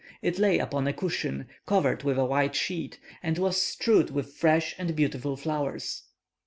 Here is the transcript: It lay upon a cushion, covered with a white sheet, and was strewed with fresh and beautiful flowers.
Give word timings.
It 0.23 0.39
lay 0.39 0.57
upon 0.57 0.87
a 0.87 0.93
cushion, 0.93 1.47
covered 1.67 2.01
with 2.01 2.17
a 2.17 2.25
white 2.25 2.55
sheet, 2.55 2.99
and 3.21 3.37
was 3.37 3.61
strewed 3.61 4.09
with 4.09 4.33
fresh 4.33 4.73
and 4.79 4.95
beautiful 4.95 5.37
flowers. 5.37 6.05